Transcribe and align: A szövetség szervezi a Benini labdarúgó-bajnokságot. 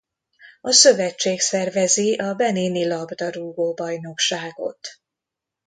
A 0.61 0.71
szövetség 0.71 1.39
szervezi 1.39 2.13
a 2.15 2.33
Benini 2.33 2.87
labdarúgó-bajnokságot. 2.87 4.79